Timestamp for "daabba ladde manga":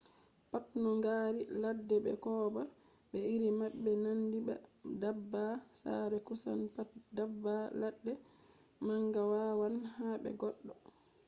7.15-9.21